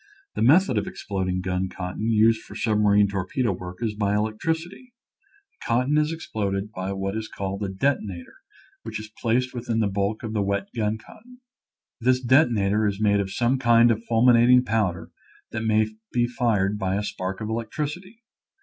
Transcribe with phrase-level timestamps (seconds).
[0.33, 4.95] The method of exploding gun cotton used for submarine torpedo work is by electricity.
[5.51, 8.33] The cotton is exploded by what is called a detona tor,
[8.81, 11.41] which is placed within the bulk of the wet gun cotton.
[11.99, 15.11] This detonator is made of some kind of fulminating powder
[15.51, 18.23] that may be fired by a spark of electricity.